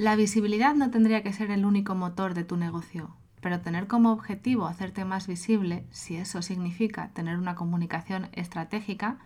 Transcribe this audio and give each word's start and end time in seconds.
La 0.00 0.16
visibilidad 0.16 0.74
no 0.74 0.90
tendría 0.90 1.22
que 1.22 1.34
ser 1.34 1.50
el 1.50 1.66
único 1.66 1.94
motor 1.94 2.32
de 2.32 2.42
tu 2.42 2.56
negocio, 2.56 3.14
pero 3.42 3.60
tener 3.60 3.86
como 3.86 4.12
objetivo 4.12 4.66
hacerte 4.66 5.04
más 5.04 5.26
visible, 5.26 5.84
si 5.90 6.16
eso 6.16 6.40
significa 6.40 7.10
tener 7.12 7.36
una 7.36 7.54
comunicación 7.54 8.30
estratégica, 8.32 9.18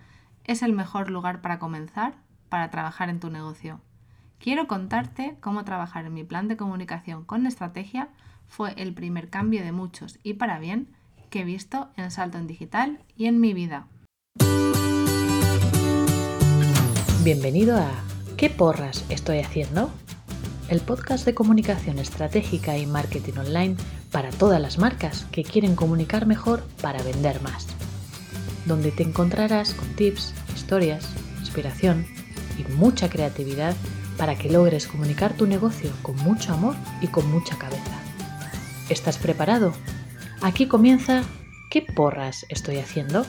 es 0.43 0.63
el 0.63 0.73
mejor 0.73 1.13
lugar 1.13 1.43
para 1.43 1.61
comenzar 1.61 2.17
para 2.49 2.71
trabajar 2.71 3.09
en 3.09 3.21
tu 3.21 3.31
negocio. 3.31 3.83
Quiero 4.41 4.67
contarte 4.67 5.37
cómo 5.41 5.65
trabajar 5.65 6.07
en 6.07 6.15
mi 6.15 6.25
plan 6.25 6.49
de 6.49 6.57
comunicación 6.57 7.25
con 7.25 7.47
estrategia 7.47 8.09
fue 8.49 8.75
el 8.77 8.95
primer 8.95 9.31
cambio 9.31 9.63
de 9.63 9.71
muchos 9.71 10.19
y 10.25 10.35
para 10.35 10.59
bien 10.59 10.89
que 11.31 11.43
he 11.43 11.45
visto 11.45 11.91
en 11.97 12.11
Salto 12.11 12.37
en 12.37 12.49
Digital 12.49 12.99
y 13.17 13.27
en 13.27 13.39
mi 13.39 13.55
vida. 13.55 13.87
Bienvenido 17.23 17.79
a 17.79 17.93
¿Qué 18.37 18.51
porras 18.51 19.05
estoy 19.09 19.39
haciendo? 19.39 19.93
El 20.69 20.81
podcast 20.81 21.27
de 21.27 21.35
comunicación 21.35 21.99
estratégica 21.99 22.79
y 22.79 22.87
marketing 22.87 23.35
online 23.39 23.77
para 24.11 24.31
todas 24.31 24.61
las 24.61 24.79
marcas 24.79 25.27
que 25.31 25.45
quieren 25.45 25.77
comunicar 25.77 26.27
mejor 26.27 26.63
para 26.81 27.03
vender 27.03 27.43
más. 27.43 27.67
Donde 28.65 28.91
te 28.91 29.03
encontrarás 29.03 29.75
con 29.75 29.89
tips, 29.95 30.33
historias, 30.55 31.07
inspiración 31.41 32.07
y 32.59 32.73
mucha 32.73 33.11
creatividad 33.11 33.77
para 34.17 34.37
que 34.37 34.51
logres 34.51 34.87
comunicar 34.87 35.37
tu 35.37 35.47
negocio 35.47 35.91
con 36.03 36.17
mucho 36.17 36.55
amor 36.55 36.77
y 37.03 37.09
con 37.09 37.31
mucha 37.31 37.59
cabeza. 37.59 38.01
¿Estás 38.89 39.19
preparado? 39.19 39.75
Aquí 40.41 40.67
comienza 40.67 41.25
¿Qué 41.71 41.83
porras 41.83 42.47
estoy 42.49 42.79
haciendo? 42.79 43.27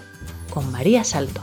con 0.52 0.72
María 0.72 1.04
Salto. 1.04 1.42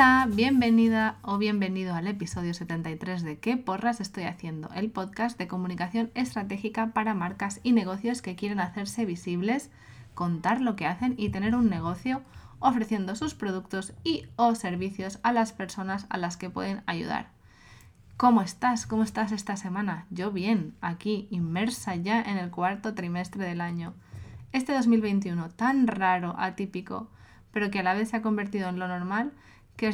Hola, 0.00 0.26
bienvenida 0.30 1.18
o 1.20 1.36
bienvenido 1.36 1.94
al 1.94 2.06
episodio 2.06 2.54
73 2.54 3.22
de 3.22 3.38
¿Qué 3.38 3.58
porras 3.58 4.00
estoy 4.00 4.24
haciendo? 4.24 4.70
El 4.74 4.90
podcast 4.90 5.36
de 5.36 5.46
comunicación 5.46 6.10
estratégica 6.14 6.94
para 6.94 7.12
marcas 7.12 7.60
y 7.62 7.72
negocios 7.72 8.22
que 8.22 8.34
quieren 8.34 8.60
hacerse 8.60 9.04
visibles, 9.04 9.70
contar 10.14 10.62
lo 10.62 10.74
que 10.74 10.86
hacen 10.86 11.16
y 11.18 11.28
tener 11.28 11.54
un 11.54 11.68
negocio 11.68 12.22
ofreciendo 12.60 13.14
sus 13.14 13.34
productos 13.34 13.92
y 14.02 14.24
o 14.36 14.54
servicios 14.54 15.18
a 15.22 15.34
las 15.34 15.52
personas 15.52 16.06
a 16.08 16.16
las 16.16 16.38
que 16.38 16.48
pueden 16.48 16.82
ayudar. 16.86 17.28
¿Cómo 18.16 18.40
estás? 18.40 18.86
¿Cómo 18.86 19.02
estás 19.02 19.32
esta 19.32 19.58
semana? 19.58 20.06
Yo 20.08 20.32
bien, 20.32 20.72
aquí, 20.80 21.28
inmersa 21.30 21.94
ya 21.96 22.22
en 22.22 22.38
el 22.38 22.50
cuarto 22.50 22.94
trimestre 22.94 23.44
del 23.44 23.60
año. 23.60 23.92
Este 24.52 24.72
2021 24.72 25.50
tan 25.50 25.86
raro, 25.86 26.36
atípico, 26.38 27.10
pero 27.52 27.70
que 27.70 27.80
a 27.80 27.82
la 27.82 27.92
vez 27.92 28.08
se 28.08 28.16
ha 28.16 28.22
convertido 28.22 28.70
en 28.70 28.78
lo 28.78 28.88
normal, 28.88 29.32
que 29.80 29.88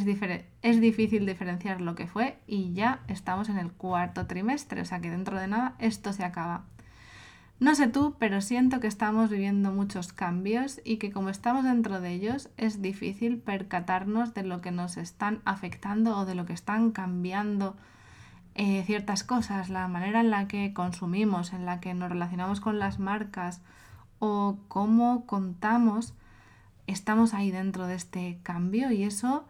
es, 0.62 0.80
difícil 0.80 1.26
diferenciar 1.26 1.80
lo 1.80 1.94
que 1.94 2.08
fue 2.08 2.40
y 2.48 2.72
ya 2.72 3.04
estamos 3.06 3.48
en 3.48 3.56
el 3.56 3.70
cuarto 3.70 4.26
trimestre, 4.26 4.80
o 4.80 4.84
sea 4.84 5.00
que 5.00 5.12
dentro 5.12 5.38
de 5.38 5.46
nada 5.46 5.76
esto 5.78 6.12
se 6.12 6.24
acaba. 6.24 6.64
No 7.60 7.72
sé 7.76 7.86
tú, 7.86 8.16
pero 8.18 8.40
siento 8.40 8.80
que 8.80 8.88
estamos 8.88 9.30
viviendo 9.30 9.70
muchos 9.70 10.12
cambios 10.12 10.80
y 10.84 10.96
que 10.96 11.12
como 11.12 11.28
estamos 11.28 11.62
dentro 11.62 12.00
de 12.00 12.10
ellos 12.10 12.50
es 12.56 12.82
difícil 12.82 13.38
percatarnos 13.38 14.34
de 14.34 14.42
lo 14.42 14.60
que 14.60 14.72
nos 14.72 14.96
están 14.96 15.40
afectando 15.44 16.18
o 16.18 16.24
de 16.24 16.34
lo 16.34 16.46
que 16.46 16.52
están 16.52 16.90
cambiando 16.90 17.76
eh, 18.56 18.82
ciertas 18.86 19.22
cosas, 19.22 19.68
la 19.68 19.86
manera 19.86 20.18
en 20.18 20.30
la 20.30 20.48
que 20.48 20.72
consumimos, 20.72 21.52
en 21.52 21.64
la 21.64 21.78
que 21.78 21.94
nos 21.94 22.10
relacionamos 22.10 22.58
con 22.58 22.80
las 22.80 22.98
marcas 22.98 23.62
o 24.18 24.58
cómo 24.66 25.26
contamos, 25.26 26.12
estamos 26.88 27.34
ahí 27.34 27.52
dentro 27.52 27.86
de 27.86 27.94
este 27.94 28.40
cambio 28.42 28.90
y 28.90 29.04
eso 29.04 29.46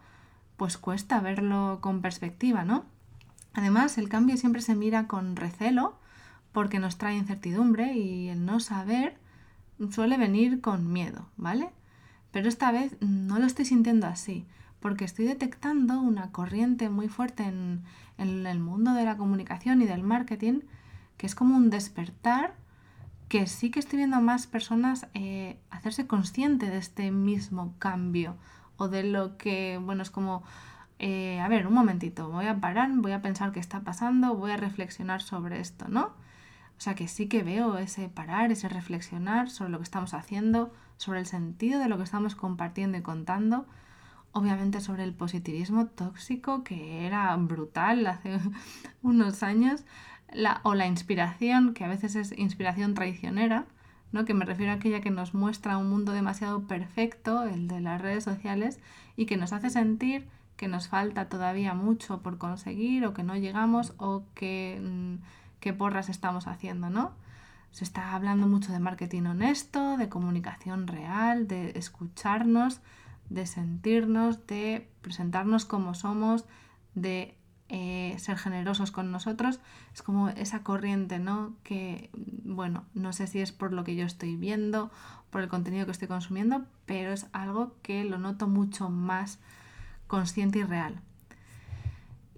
pues 0.56 0.78
cuesta 0.78 1.20
verlo 1.20 1.78
con 1.80 2.00
perspectiva, 2.00 2.64
¿no? 2.64 2.84
Además, 3.52 3.98
el 3.98 4.08
cambio 4.08 4.36
siempre 4.36 4.62
se 4.62 4.74
mira 4.74 5.06
con 5.06 5.36
recelo 5.36 5.98
porque 6.52 6.78
nos 6.78 6.98
trae 6.98 7.16
incertidumbre 7.16 7.94
y 7.94 8.28
el 8.28 8.44
no 8.44 8.60
saber 8.60 9.18
suele 9.90 10.16
venir 10.16 10.60
con 10.60 10.92
miedo, 10.92 11.28
¿vale? 11.36 11.70
Pero 12.32 12.48
esta 12.48 12.72
vez 12.72 12.96
no 13.00 13.38
lo 13.38 13.46
estoy 13.46 13.64
sintiendo 13.64 14.06
así 14.06 14.46
porque 14.80 15.04
estoy 15.04 15.24
detectando 15.24 16.00
una 16.00 16.32
corriente 16.32 16.88
muy 16.88 17.08
fuerte 17.08 17.44
en, 17.44 17.82
el 18.18 18.60
mundo 18.60 18.94
de 18.94 19.04
la 19.04 19.16
comunicación 19.16 19.82
y 19.82 19.86
del 19.86 20.02
marketing, 20.02 20.60
que 21.16 21.26
es 21.26 21.34
como 21.34 21.56
un 21.56 21.70
despertar, 21.70 22.54
que 23.28 23.46
sí 23.46 23.70
que 23.70 23.80
estoy 23.80 23.98
viendo 23.98 24.16
a 24.16 24.20
más 24.20 24.46
personas 24.46 25.08
eh, 25.12 25.58
hacerse 25.70 26.06
consciente 26.06 26.70
de 26.70 26.78
este 26.78 27.10
mismo 27.10 27.74
cambio 27.78 28.36
o 28.76 28.88
de 28.88 29.02
lo 29.02 29.36
que, 29.36 29.78
bueno, 29.82 30.02
es 30.02 30.10
como, 30.10 30.42
eh, 30.98 31.40
a 31.40 31.48
ver, 31.48 31.66
un 31.66 31.74
momentito, 31.74 32.28
voy 32.30 32.46
a 32.46 32.60
parar, 32.60 32.90
voy 32.94 33.12
a 33.12 33.22
pensar 33.22 33.52
qué 33.52 33.60
está 33.60 33.80
pasando, 33.80 34.34
voy 34.34 34.52
a 34.52 34.56
reflexionar 34.56 35.22
sobre 35.22 35.60
esto, 35.60 35.86
¿no? 35.88 36.14
O 36.78 36.80
sea 36.80 36.94
que 36.94 37.08
sí 37.08 37.26
que 37.28 37.42
veo 37.42 37.78
ese 37.78 38.08
parar, 38.08 38.52
ese 38.52 38.68
reflexionar 38.68 39.50
sobre 39.50 39.70
lo 39.70 39.78
que 39.78 39.84
estamos 39.84 40.14
haciendo, 40.14 40.72
sobre 40.98 41.20
el 41.20 41.26
sentido 41.26 41.80
de 41.80 41.88
lo 41.88 41.96
que 41.96 42.04
estamos 42.04 42.34
compartiendo 42.34 42.98
y 42.98 43.02
contando 43.02 43.66
obviamente 44.36 44.82
sobre 44.82 45.02
el 45.02 45.14
positivismo 45.14 45.86
tóxico 45.86 46.62
que 46.62 47.06
era 47.06 47.34
brutal 47.36 48.06
hace 48.06 48.38
unos 49.02 49.42
años, 49.42 49.84
la, 50.30 50.60
o 50.62 50.74
la 50.74 50.86
inspiración, 50.86 51.72
que 51.72 51.84
a 51.84 51.88
veces 51.88 52.16
es 52.16 52.38
inspiración 52.38 52.92
traicionera, 52.92 53.64
¿no? 54.12 54.24
que 54.24 54.34
me 54.34 54.44
refiero 54.44 54.72
a 54.72 54.76
aquella 54.76 55.00
que 55.00 55.10
nos 55.10 55.34
muestra 55.34 55.78
un 55.78 55.90
mundo 55.90 56.12
demasiado 56.12 56.62
perfecto, 56.62 57.44
el 57.44 57.68
de 57.68 57.80
las 57.80 58.00
redes 58.00 58.24
sociales, 58.24 58.78
y 59.16 59.26
que 59.26 59.36
nos 59.36 59.52
hace 59.52 59.70
sentir 59.70 60.26
que 60.56 60.68
nos 60.68 60.88
falta 60.88 61.28
todavía 61.28 61.74
mucho 61.74 62.22
por 62.22 62.38
conseguir 62.38 63.04
o 63.04 63.14
que 63.14 63.22
no 63.22 63.36
llegamos 63.36 63.94
o 63.98 64.24
que, 64.34 64.80
mm, 64.82 65.16
porras 65.76 66.08
estamos 66.08 66.46
haciendo, 66.46 66.90
¿no? 66.90 67.10
Se 67.72 67.82
está 67.82 68.14
hablando 68.14 68.46
mucho 68.46 68.70
de 68.70 68.78
marketing 68.78 69.24
honesto, 69.24 69.96
de 69.96 70.08
comunicación 70.08 70.86
real, 70.86 71.48
de 71.48 71.72
escucharnos, 71.76 72.80
de 73.30 73.46
sentirnos, 73.46 74.46
de 74.46 74.88
presentarnos 75.02 75.64
como 75.64 75.94
somos, 75.94 76.44
de 76.94 77.36
eh, 77.68 78.14
ser 78.18 78.36
generosos 78.38 78.90
con 78.90 79.10
nosotros. 79.10 79.60
Es 79.92 80.02
como 80.02 80.28
esa 80.28 80.62
corriente, 80.62 81.18
¿no? 81.18 81.54
Que, 81.62 82.10
bueno, 82.44 82.84
no 82.94 83.12
sé 83.12 83.26
si 83.26 83.40
es 83.40 83.52
por 83.52 83.72
lo 83.72 83.84
que 83.84 83.96
yo 83.96 84.04
estoy 84.04 84.36
viendo, 84.36 84.90
por 85.30 85.42
el 85.42 85.48
contenido 85.48 85.86
que 85.86 85.92
estoy 85.92 86.08
consumiendo, 86.08 86.64
pero 86.86 87.12
es 87.12 87.26
algo 87.32 87.74
que 87.82 88.04
lo 88.04 88.18
noto 88.18 88.46
mucho 88.46 88.90
más 88.90 89.38
consciente 90.06 90.60
y 90.60 90.64
real. 90.64 91.00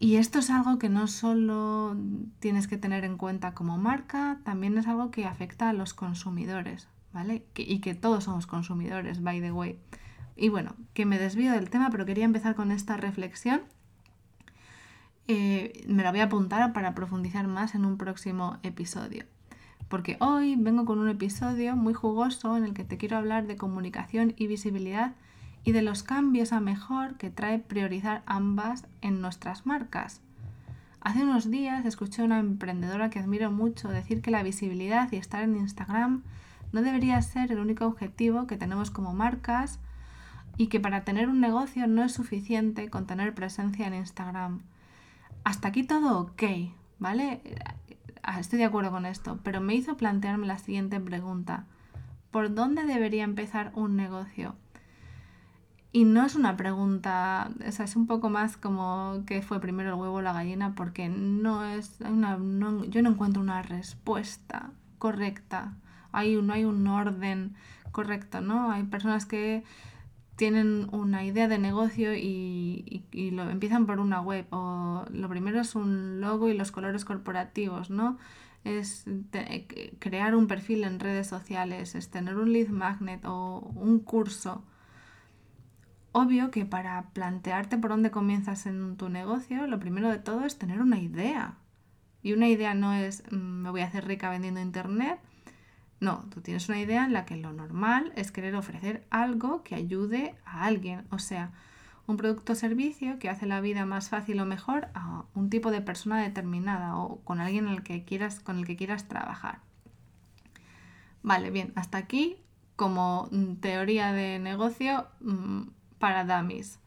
Y 0.00 0.16
esto 0.16 0.39
es 0.39 0.50
algo 0.50 0.78
que 0.78 0.89
no 0.89 1.09
solo 1.09 1.97
tienes 2.39 2.69
que 2.69 2.78
tener 2.78 3.05
en 3.05 3.19
cuenta 3.19 3.55
como 3.55 3.78
marca, 3.78 4.39
también 4.45 4.78
es 4.78 4.87
algo 4.87 5.10
que 5.10 5.27
afecta 5.27 5.69
a 5.69 5.72
los 5.72 5.93
consumidores, 5.93 6.87
¿vale? 7.12 7.45
y 7.56 7.81
que 7.81 7.95
todos 7.95 8.25
somos 8.25 8.47
consumidores, 8.47 9.22
by 9.22 9.41
the 9.41 9.50
way. 9.50 9.81
Y 10.37 10.50
bueno, 10.50 10.77
que 10.95 11.05
me 11.05 11.19
desvío 11.19 11.50
del 11.50 11.69
tema, 11.69 11.91
pero 11.91 12.06
quería 12.06 12.25
empezar 12.25 12.55
con 12.55 12.71
esta 12.71 12.97
reflexión. 12.97 13.62
Eh, 15.31 15.84
me 15.87 16.03
la 16.03 16.11
voy 16.11 16.21
a 16.21 16.25
apuntar 16.25 16.72
para 16.72 16.94
profundizar 16.94 17.47
más 17.49 17.75
en 17.75 17.84
un 17.84 17.99
próximo 17.99 18.56
episodio. 18.62 19.25
Porque 19.91 20.16
hoy 20.21 20.56
vengo 20.56 20.87
con 20.87 20.99
un 20.99 21.11
episodio 21.11 21.77
muy 21.77 21.93
jugoso 21.93 22.56
en 22.56 22.65
el 22.65 22.72
que 22.72 22.84
te 22.84 22.97
quiero 22.97 23.19
hablar 23.19 23.47
de 23.47 23.56
comunicación 23.56 24.33
y 24.39 24.47
visibilidad 24.47 25.12
y 25.65 25.72
de 25.72 25.83
los 25.83 26.03
cambios 26.03 26.55
a 26.55 26.61
mejor 26.61 27.19
que 27.19 27.28
trae 27.28 27.59
priorizar 27.59 28.22
ambas 28.25 28.87
en 29.03 29.21
nuestras 29.21 29.66
marcas. 29.66 30.22
Hace 31.03 31.25
unos 31.25 31.50
días 31.50 31.84
escuché 31.84 32.22
a 32.22 32.25
una 32.25 32.39
emprendedora 32.39 33.10
que 33.10 33.19
admiro 33.19 33.50
mucho 33.50 33.89
decir 33.89 34.22
que 34.22 34.31
la 34.31 34.43
visibilidad 34.43 35.12
y 35.12 35.16
estar 35.16 35.43
en 35.43 35.56
Instagram 35.56 36.22
no 36.72 36.81
debería 36.81 37.21
ser 37.21 37.53
el 37.53 37.59
único 37.59 37.84
objetivo 37.84 38.47
que 38.47 38.56
tenemos 38.56 38.91
como 38.91 39.12
marcas 39.12 39.78
y 40.56 40.69
que 40.69 40.81
para 40.81 41.05
tener 41.05 41.28
un 41.28 41.41
negocio 41.41 41.87
no 41.87 42.03
es 42.03 42.12
suficiente 42.12 42.89
con 42.89 43.06
tener 43.06 43.34
presencia 43.34 43.87
en 43.87 43.95
Instagram. 43.95 44.62
Hasta 45.48 45.69
aquí 45.69 45.83
todo 45.83 46.21
ok, 46.21 46.42
¿vale? 46.98 47.41
Ah, 48.22 48.39
estoy 48.39 48.59
de 48.59 48.66
acuerdo 48.66 48.91
con 48.91 49.06
esto, 49.06 49.39
pero 49.42 49.62
me 49.62 49.74
hizo 49.74 49.97
plantearme 49.97 50.47
la 50.47 50.59
siguiente 50.59 51.00
pregunta. 51.00 51.65
¿Por 52.30 52.54
dónde 52.54 52.84
debería 52.84 53.24
empezar 53.24 53.72
un 53.74 53.97
negocio? 53.97 54.56
Y 55.91 56.04
no 56.04 56.27
es 56.27 56.34
una 56.34 56.59
pregunta, 56.59 57.50
o 57.66 57.72
sea, 57.72 57.86
es 57.86 57.97
un 57.97 58.06
poco 58.06 58.28
más 58.28 58.59
como 58.59 59.22
que 59.24 59.41
fue 59.41 59.59
primero 59.59 59.89
el 59.89 59.95
huevo 59.95 60.16
o 60.16 60.21
la 60.21 60.34
gallina, 60.34 60.74
porque 60.74 61.09
no 61.09 61.65
es 61.65 61.97
una, 62.01 62.39
yo 62.91 63.01
no 63.01 63.09
encuentro 63.09 63.41
una 63.41 63.62
respuesta 63.62 64.72
correcta. 64.98 65.72
Hay, 66.12 66.36
no 66.42 66.53
hay 66.53 66.66
un 66.66 66.86
orden 66.89 67.54
correcto, 67.91 68.42
¿no? 68.42 68.71
Hay 68.71 68.83
personas 68.83 69.24
que 69.24 69.65
tienen 70.39 70.89
una 70.93 71.25
idea 71.25 71.49
de 71.49 71.59
negocio 71.59 72.15
y, 72.15 73.05
lo 73.33 73.51
empiezan 73.51 73.87
por 73.87 73.99
una 73.99 74.21
web 74.21 74.47
o 74.51 75.05
lo 75.11 75.29
primero 75.29 75.61
es 75.61 75.75
un 75.75 76.21
logo 76.21 76.49
y 76.49 76.55
los 76.55 76.71
colores 76.71 77.05
corporativos, 77.05 77.91
¿no? 77.91 78.19
Es 78.63 79.05
crear 79.99 80.37
un 80.37 80.47
perfil 80.47 80.85
en 80.85 81.01
redes 81.01 81.27
sociales, 81.27 81.97
es 81.97 82.11
tener 82.11 82.37
un 82.37 82.53
lead 82.53 82.69
magnet 82.69 83.25
o 83.25 83.59
un 83.75 83.99
curso. 83.99 84.65
obvio 86.13 86.53
que 86.53 86.65
para 86.65 87.11
plantearte 87.11 87.77
por 87.77 87.91
dónde 87.91 88.13
comienzas 88.13 88.67
en 88.67 88.97
tu 88.97 89.09
negocio, 89.09 89.67
lo 89.67 89.81
primero 89.81 90.09
de 90.09 90.19
todo 90.19 90.45
es 90.45 90.57
tener 90.57 90.81
una 90.81 91.01
idea. 91.01 91.57
Y 92.23 92.33
una 92.33 92.49
idea 92.49 92.75
no 92.75 92.95
es 92.95 93.25
mm, 93.33 93.37
me 93.37 93.71
voy 93.71 93.81
a 93.81 93.87
hacer 93.87 94.07
rica 94.07 94.31
vendiendo 94.31 94.61
internet. 94.61 95.19
No, 96.00 96.24
tú 96.30 96.41
tienes 96.41 96.68
una 96.68 96.80
idea 96.80 97.04
en 97.04 97.12
la 97.12 97.24
que 97.24 97.36
lo 97.36 97.53
normal 97.53 98.12
es 98.15 98.30
querer 98.30 98.54
ofrecer 98.54 99.06
algo 99.10 99.62
que 99.65 99.74
ayude 99.74 100.36
a 100.45 100.65
alguien. 100.65 101.06
O 101.10 101.18
sea, 101.18 101.53
un 102.06 102.16
producto 102.16 102.53
o 102.53 102.56
servicio 102.56 103.18
que 103.18 103.28
hace 103.28 103.47
la 103.47 103.60
vida 103.60 103.84
más 103.84 104.09
fácil 104.09 104.41
o 104.41 104.47
mejor 104.47 104.89
a 104.95 105.24
un 105.34 105.50
tipo 105.50 105.71
de 105.71 105.80
persona 105.80 106.22
determinada 106.22 106.97
o 106.97 107.21
con 107.21 107.41
alguien 107.41 107.68
el 107.68 107.83
que 107.83 108.04
quieras, 108.04 108.41
con 108.41 108.59
el 108.59 108.66
que 108.66 108.77
quieras 108.77 109.09
trabajar. 109.09 109.60
Vale, 111.22 111.50
bien, 111.50 111.72
hasta 111.74 111.98
aquí 111.98 112.36
como 112.77 113.28
mm, 113.33 113.56
teoría 113.56 114.12
de 114.12 114.39
negocio 114.39 115.09
mm, 115.21 115.62
para 115.98 116.24
dummies. 116.24 116.78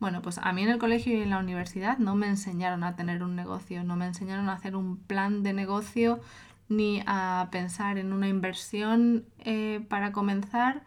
Bueno, 0.00 0.22
pues 0.22 0.38
a 0.38 0.52
mí 0.52 0.62
en 0.62 0.68
el 0.68 0.78
colegio 0.78 1.12
y 1.12 1.22
en 1.22 1.30
la 1.30 1.38
universidad 1.38 1.98
no 1.98 2.14
me 2.14 2.28
enseñaron 2.28 2.84
a 2.84 2.94
tener 2.94 3.24
un 3.24 3.34
negocio, 3.34 3.82
no 3.82 3.96
me 3.96 4.06
enseñaron 4.06 4.48
a 4.48 4.52
hacer 4.52 4.76
un 4.76 4.96
plan 4.96 5.42
de 5.42 5.52
negocio 5.52 6.20
ni 6.68 7.02
a 7.06 7.48
pensar 7.50 7.98
en 7.98 8.12
una 8.12 8.28
inversión 8.28 9.24
eh, 9.38 9.84
para 9.88 10.12
comenzar, 10.12 10.82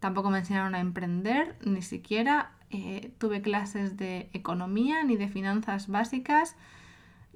tampoco 0.00 0.30
me 0.30 0.38
enseñaron 0.38 0.74
a 0.74 0.80
emprender, 0.80 1.56
ni 1.64 1.82
siquiera 1.82 2.52
eh, 2.70 3.12
tuve 3.18 3.42
clases 3.42 3.96
de 3.96 4.30
economía, 4.32 5.04
ni 5.04 5.16
de 5.16 5.28
finanzas 5.28 5.88
básicas, 5.88 6.56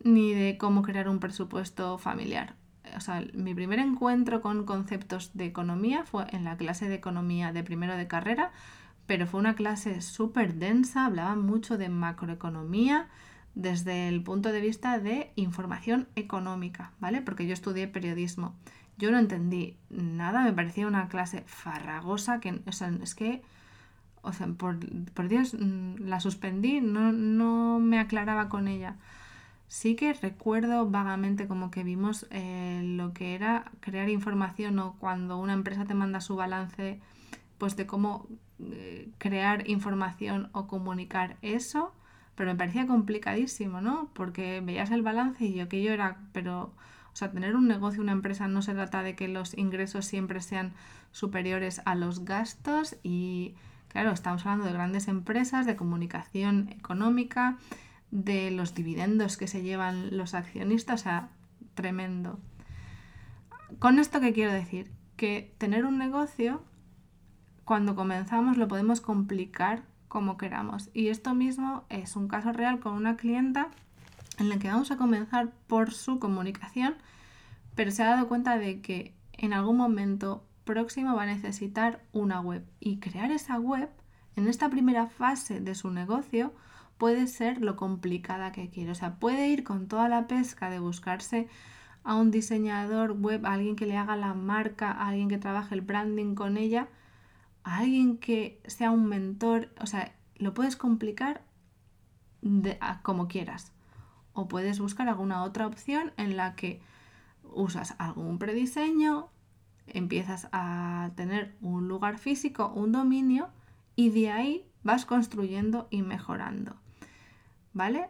ni 0.03 0.33
de 0.33 0.57
cómo 0.57 0.83
crear 0.83 1.09
un 1.09 1.21
presupuesto 1.21 1.99
familiar. 1.99 2.55
O 2.97 3.01
sea, 3.01 3.23
mi 3.35 3.55
primer 3.55 3.79
encuentro 3.79 4.41
con 4.41 4.65
conceptos 4.65 5.31
de 5.35 5.45
economía 5.45 6.05
fue 6.05 6.27
en 6.31 6.45
la 6.45 6.57
clase 6.57 6.89
de 6.89 6.95
economía 6.97 7.53
de 7.53 7.63
primero 7.63 7.97
de 7.97 8.09
carrera, 8.09 8.51
pero 9.07 9.27
fue 9.27 9.41
una 9.41 9.55
clase 9.55 10.01
súper 10.01 10.55
densa, 10.55 11.07
hablaba 11.07 11.37
mucho 11.37 11.77
de 11.77 11.89
macroeconomía 11.89 13.09
desde 13.55 14.09
el 14.09 14.23
punto 14.23 14.53
de 14.53 14.61
vista 14.61 14.99
de 14.99 15.33
información 15.37 16.09
económica, 16.17 16.93
¿vale? 17.01 17.23
Porque 17.23 17.47
yo 17.47 17.53
estudié 17.53 17.89
periodismo. 17.89 18.55
Yo 18.97 19.11
no 19.11 19.19
entendí 19.19 19.77
nada, 19.89 20.43
me 20.43 20.53
parecía 20.53 20.87
una 20.87 21.09
clase 21.09 21.43
farragosa, 21.47 22.41
que, 22.41 22.61
es 22.67 23.15
que 23.15 23.43
o 24.23 24.33
sea, 24.33 24.49
por, 24.49 24.79
Dios, 25.29 25.55
mm, 25.55 26.07
la 26.07 26.21
suspendí, 26.21 26.81
no, 26.81 27.13
no, 27.13 27.79
me 27.81 27.99
aclaraba 27.99 28.49
con 28.49 28.69
ella. 28.69 28.97
Sí 29.69 29.95
que 29.95 30.13
recuerdo 30.13 30.91
vagamente 30.91 31.47
como 31.47 31.71
que 31.71 31.85
vimos 31.85 32.27
eh, 32.31 32.83
lo 32.85 33.13
que 33.13 33.35
era 33.35 33.71
crear 33.81 34.09
información 34.09 34.79
o 34.81 34.95
cuando 34.99 35.39
una 35.39 35.53
empresa 35.53 35.85
te 35.85 35.95
manda 35.95 36.21
su 36.21 36.37
balance, 36.37 37.01
pues 37.59 37.77
de 37.77 37.87
cómo 37.87 38.27
eh, 38.59 39.09
crear 39.19 39.69
información 39.71 40.51
o 40.53 40.67
comunicar 40.67 41.37
eso, 41.43 41.95
pero 42.41 42.53
me 42.53 42.57
parecía 42.57 42.87
complicadísimo, 42.87 43.83
¿no? 43.83 44.09
Porque 44.15 44.63
veías 44.65 44.91
el 44.93 45.03
balance 45.03 45.45
y 45.45 45.53
yo 45.53 45.69
que 45.69 45.83
yo 45.83 45.93
era, 45.93 46.23
pero, 46.33 46.73
o 47.13 47.17
sea, 47.17 47.31
tener 47.31 47.55
un 47.55 47.69
negocio, 47.69 48.01
una 48.01 48.13
empresa 48.13 48.49
no 48.49 48.63
se 48.63 48.73
trata 48.73 49.03
de 49.03 49.15
que 49.15 49.29
los 49.29 49.53
ingresos 49.59 50.07
siempre 50.07 50.41
sean 50.41 50.73
superiores 51.13 51.83
a 51.85 51.95
los 51.95 52.25
gastos 52.25 52.97
y 53.03 53.57
Claro, 53.89 54.13
estamos 54.13 54.47
hablando 54.47 54.65
de 54.65 54.73
grandes 54.73 55.07
empresas, 55.07 55.67
de 55.67 55.77
comunicación 55.77 56.71
económica, 56.71 57.59
de 58.11 58.51
los 58.51 58.75
dividendos 58.75 59.37
que 59.37 59.47
se 59.47 59.61
llevan 59.61 60.17
los 60.17 60.33
accionistas, 60.33 61.03
o 61.03 61.03
sea, 61.03 61.29
tremendo. 61.75 62.41
Con 63.79 63.99
esto, 63.99 64.19
¿qué 64.19 64.33
quiero 64.33 64.51
decir? 64.51 64.91
Que 65.17 65.55
tener 65.59 65.85
un 65.85 65.99
negocio, 65.99 66.65
cuando 67.67 67.95
comenzamos, 67.95 68.57
lo 68.57 68.67
podemos 68.67 69.03
complicar 69.03 69.90
como 70.11 70.37
queramos. 70.37 70.91
Y 70.93 71.09
esto 71.09 71.35
mismo 71.35 71.85
es 71.89 72.17
un 72.17 72.29
caso 72.29 72.53
real 72.53 72.81
con 72.81 72.93
una 72.93 73.17
clienta 73.17 73.69
en 74.39 74.51
la 74.51 74.59
que 74.59 74.69
vamos 74.69 74.91
a 74.91 74.99
comenzar 74.99 75.53
por 75.67 75.93
su 75.93 76.19
comunicación, 76.19 76.97
pero 77.75 77.91
se 77.93 78.03
ha 78.03 78.11
dado 78.11 78.29
cuenta 78.29 78.59
de 78.59 78.83
que 78.83 79.15
en 79.33 79.55
algún 79.55 79.79
momento 79.79 80.45
próximo 80.65 81.15
va 81.15 81.23
a 81.23 81.27
necesitar 81.27 82.03
una 82.13 82.41
web 82.41 82.67
y 82.81 82.99
crear 82.99 83.31
esa 83.31 83.59
web 83.59 83.89
en 84.37 84.49
esta 84.49 84.69
primera 84.69 85.07
fase 85.07 85.61
de 85.61 85.75
su 85.75 85.91
negocio 85.91 86.53
puede 86.99 87.27
ser 87.27 87.61
lo 87.61 87.77
complicada 87.77 88.53
que 88.53 88.69
quiere. 88.69 88.91
O 88.91 88.95
sea, 88.95 89.17
puede 89.17 89.49
ir 89.49 89.65
con 89.65 89.89
toda 89.89 90.09
la 90.09 90.27
pesca 90.27 90.71
de 90.71 90.79
buscarse 90.79 91.49
a 92.05 92.15
un 92.15 92.31
diseñador 92.31 93.13
web, 93.13 93.45
a 93.47 93.55
alguien 93.55 93.77
que 93.77 93.87
le 93.87 93.97
haga 93.97 94.17
la 94.17 94.35
marca, 94.35 94.91
a 94.91 95.09
alguien 95.09 95.29
que 95.29 95.39
trabaje 95.39 95.75
el 95.75 95.81
branding 95.83 96.35
con 96.35 96.57
ella, 96.57 96.89
a 97.65 97.79
alguien 97.79 98.19
que 98.19 98.61
sea 98.67 98.91
un 98.91 99.07
mentor. 99.07 99.71
O 99.81 99.87
sea, 99.87 100.15
lo 100.37 100.55
puedes 100.55 100.77
complicar 100.77 101.45
como 103.03 103.29
quieras. 103.29 103.73
O 104.33 104.49
puedes 104.49 104.81
buscar 104.81 105.09
alguna 105.09 105.43
otra 105.43 105.67
opción 105.67 106.13
en 106.17 106.37
la 106.37 106.55
que 106.55 106.81
usas 107.43 107.95
algún 107.99 108.39
prediseño, 108.39 109.29
empiezas 109.87 110.49
a 110.53 111.11
tener 111.17 111.57
un 111.61 111.89
lugar 111.89 112.19
físico, 112.19 112.73
un 112.75 112.93
dominio, 112.93 113.49
y 113.97 114.11
de 114.11 114.31
ahí 114.31 114.67
vas 114.83 115.05
construyendo 115.05 115.89
y 115.91 116.03
mejorando. 116.03 116.77
¿Vale? 117.73 118.09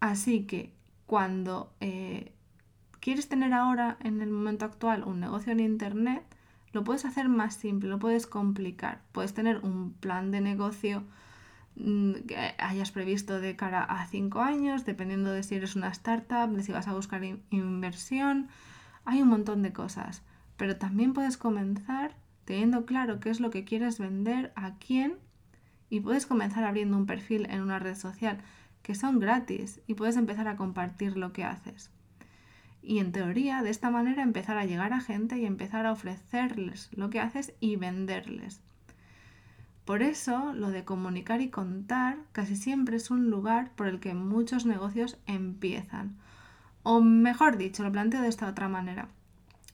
Así 0.00 0.46
que 0.46 0.74
cuando 1.06 1.72
eh, 1.80 2.32
quieres 3.00 3.28
tener 3.28 3.52
ahora, 3.52 3.96
en 4.00 4.20
el 4.20 4.30
momento 4.30 4.64
actual, 4.64 5.04
un 5.04 5.20
negocio 5.20 5.52
en 5.52 5.60
Internet, 5.60 6.24
lo 6.74 6.84
puedes 6.84 7.04
hacer 7.04 7.28
más 7.28 7.54
simple, 7.54 7.88
lo 7.88 7.98
puedes 7.98 8.26
complicar. 8.26 9.00
Puedes 9.12 9.32
tener 9.32 9.58
un 9.58 9.92
plan 9.92 10.30
de 10.32 10.40
negocio 10.40 11.04
mm, 11.76 12.12
que 12.26 12.54
hayas 12.58 12.90
previsto 12.90 13.40
de 13.40 13.56
cara 13.56 13.82
a 13.82 14.06
cinco 14.06 14.40
años, 14.40 14.84
dependiendo 14.84 15.30
de 15.30 15.44
si 15.44 15.54
eres 15.54 15.76
una 15.76 15.88
startup, 15.88 16.50
de 16.50 16.62
si 16.64 16.72
vas 16.72 16.88
a 16.88 16.94
buscar 16.94 17.22
inversión. 17.50 18.48
Hay 19.04 19.22
un 19.22 19.28
montón 19.28 19.62
de 19.62 19.72
cosas. 19.72 20.22
Pero 20.56 20.76
también 20.76 21.14
puedes 21.14 21.36
comenzar 21.36 22.16
teniendo 22.44 22.84
claro 22.86 23.20
qué 23.20 23.30
es 23.30 23.40
lo 23.40 23.50
que 23.50 23.64
quieres 23.64 23.98
vender, 23.98 24.52
a 24.56 24.74
quién, 24.74 25.14
y 25.90 26.00
puedes 26.00 26.26
comenzar 26.26 26.64
abriendo 26.64 26.96
un 26.96 27.06
perfil 27.06 27.46
en 27.50 27.62
una 27.62 27.78
red 27.78 27.94
social 27.94 28.38
que 28.82 28.94
son 28.94 29.20
gratis 29.20 29.80
y 29.86 29.94
puedes 29.94 30.16
empezar 30.16 30.48
a 30.48 30.56
compartir 30.56 31.16
lo 31.16 31.32
que 31.32 31.44
haces. 31.44 31.90
Y 32.86 32.98
en 32.98 33.12
teoría, 33.12 33.62
de 33.62 33.70
esta 33.70 33.90
manera 33.90 34.22
empezar 34.22 34.58
a 34.58 34.66
llegar 34.66 34.92
a 34.92 35.00
gente 35.00 35.38
y 35.38 35.46
empezar 35.46 35.86
a 35.86 35.92
ofrecerles 35.92 36.90
lo 36.92 37.08
que 37.08 37.18
haces 37.18 37.54
y 37.58 37.76
venderles. 37.76 38.60
Por 39.86 40.02
eso, 40.02 40.52
lo 40.52 40.68
de 40.68 40.84
comunicar 40.84 41.40
y 41.40 41.48
contar 41.48 42.18
casi 42.32 42.56
siempre 42.56 42.96
es 42.96 43.10
un 43.10 43.30
lugar 43.30 43.70
por 43.74 43.86
el 43.86 44.00
que 44.00 44.12
muchos 44.12 44.66
negocios 44.66 45.18
empiezan. 45.26 46.18
O 46.82 47.00
mejor 47.00 47.56
dicho, 47.56 47.82
lo 47.82 47.90
planteo 47.90 48.20
de 48.20 48.28
esta 48.28 48.48
otra 48.48 48.68
manera 48.68 49.08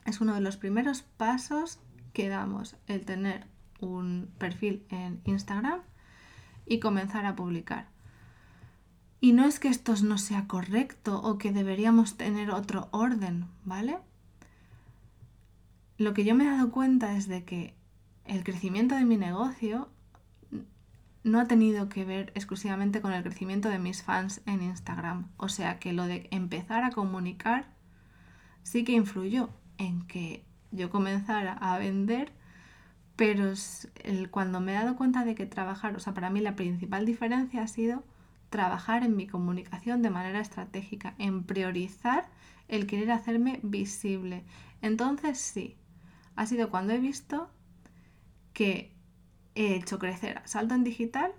es 0.06 0.20
uno 0.20 0.34
de 0.34 0.40
los 0.40 0.56
primeros 0.56 1.02
pasos 1.02 1.80
que 2.12 2.28
damos 2.28 2.76
el 2.86 3.04
tener 3.04 3.46
un 3.80 4.30
perfil 4.38 4.84
en 4.88 5.20
Instagram 5.24 5.80
y 6.64 6.78
comenzar 6.78 7.26
a 7.26 7.34
publicar. 7.34 7.88
Y 9.20 9.32
no 9.32 9.44
es 9.44 9.60
que 9.60 9.68
esto 9.68 9.94
no 10.02 10.16
sea 10.16 10.46
correcto 10.46 11.20
o 11.20 11.36
que 11.36 11.52
deberíamos 11.52 12.16
tener 12.16 12.50
otro 12.50 12.88
orden, 12.90 13.46
¿vale? 13.64 13.98
Lo 15.98 16.14
que 16.14 16.24
yo 16.24 16.34
me 16.34 16.44
he 16.44 16.50
dado 16.50 16.70
cuenta 16.70 17.16
es 17.16 17.28
de 17.28 17.44
que 17.44 17.74
el 18.24 18.44
crecimiento 18.44 18.94
de 18.94 19.04
mi 19.04 19.18
negocio 19.18 19.88
no 21.22 21.38
ha 21.38 21.46
tenido 21.46 21.90
que 21.90 22.06
ver 22.06 22.32
exclusivamente 22.34 23.02
con 23.02 23.12
el 23.12 23.22
crecimiento 23.22 23.68
de 23.68 23.78
mis 23.78 24.02
fans 24.02 24.40
en 24.46 24.62
Instagram. 24.62 25.28
O 25.36 25.50
sea 25.50 25.78
que 25.78 25.92
lo 25.92 26.06
de 26.06 26.28
empezar 26.30 26.82
a 26.82 26.90
comunicar 26.90 27.66
sí 28.62 28.84
que 28.84 28.92
influyó, 28.92 29.50
en 29.76 30.06
que 30.06 30.44
yo 30.70 30.88
comenzara 30.88 31.52
a 31.52 31.76
vender, 31.76 32.32
pero 33.16 33.52
cuando 34.30 34.60
me 34.60 34.72
he 34.72 34.76
dado 34.76 34.96
cuenta 34.96 35.26
de 35.26 35.34
que 35.34 35.44
trabajar, 35.44 35.94
o 35.94 36.00
sea, 36.00 36.14
para 36.14 36.30
mí 36.30 36.40
la 36.40 36.56
principal 36.56 37.04
diferencia 37.04 37.62
ha 37.62 37.68
sido 37.68 38.02
trabajar 38.50 39.04
en 39.04 39.16
mi 39.16 39.26
comunicación 39.26 40.02
de 40.02 40.10
manera 40.10 40.40
estratégica, 40.40 41.14
en 41.18 41.44
priorizar 41.44 42.28
el 42.68 42.86
querer 42.86 43.10
hacerme 43.12 43.60
visible. 43.62 44.44
Entonces 44.82 45.38
sí, 45.38 45.76
ha 46.36 46.46
sido 46.46 46.70
cuando 46.70 46.92
he 46.92 46.98
visto 46.98 47.50
que 48.52 48.92
he 49.54 49.74
hecho 49.74 49.98
crecer 49.98 50.42
Salto 50.44 50.74
en 50.74 50.84
Digital 50.84 51.32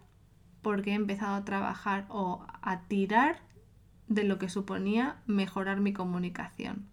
porque 0.61 0.91
he 0.91 0.95
empezado 0.95 1.35
a 1.35 1.45
trabajar 1.45 2.05
o 2.09 2.45
a 2.61 2.81
tirar 2.87 3.39
de 4.07 4.23
lo 4.23 4.39
que 4.39 4.49
suponía 4.49 5.21
mejorar 5.25 5.79
mi 5.79 5.93
comunicación 5.93 6.91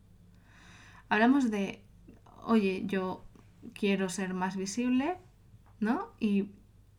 hablamos 1.08 1.50
de, 1.50 1.82
oye, 2.44 2.82
yo 2.86 3.24
quiero 3.74 4.08
ser 4.08 4.34
más 4.34 4.56
visible, 4.56 5.16
¿no? 5.80 6.08
¿Y, 6.20 6.50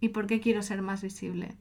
por 0.08 0.25
qué 0.25 0.39
quiero 0.39 0.62
ser 0.62 0.82
más 0.82 1.03
visible? 1.03 1.58